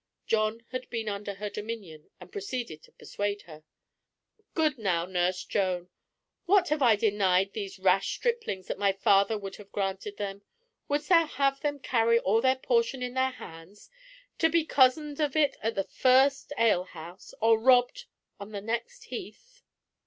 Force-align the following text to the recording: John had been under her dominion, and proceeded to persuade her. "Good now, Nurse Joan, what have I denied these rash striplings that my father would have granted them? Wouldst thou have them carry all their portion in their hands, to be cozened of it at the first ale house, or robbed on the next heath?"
John 0.25 0.65
had 0.71 0.89
been 0.89 1.07
under 1.07 1.35
her 1.35 1.51
dominion, 1.51 2.09
and 2.19 2.31
proceeded 2.31 2.81
to 2.81 2.91
persuade 2.91 3.43
her. 3.43 3.63
"Good 4.55 4.79
now, 4.79 5.05
Nurse 5.05 5.43
Joan, 5.43 5.89
what 6.47 6.69
have 6.69 6.81
I 6.81 6.95
denied 6.95 7.53
these 7.53 7.77
rash 7.77 8.15
striplings 8.15 8.65
that 8.65 8.79
my 8.79 8.93
father 8.93 9.37
would 9.37 9.57
have 9.57 9.71
granted 9.71 10.17
them? 10.17 10.41
Wouldst 10.87 11.09
thou 11.09 11.27
have 11.27 11.59
them 11.61 11.77
carry 11.77 12.17
all 12.17 12.41
their 12.41 12.55
portion 12.55 13.03
in 13.03 13.13
their 13.13 13.29
hands, 13.29 13.91
to 14.39 14.49
be 14.49 14.65
cozened 14.65 15.19
of 15.19 15.35
it 15.35 15.55
at 15.61 15.75
the 15.75 15.83
first 15.83 16.51
ale 16.57 16.85
house, 16.85 17.35
or 17.39 17.59
robbed 17.59 18.05
on 18.39 18.53
the 18.53 18.59
next 18.61 19.03
heath?" 19.03 19.61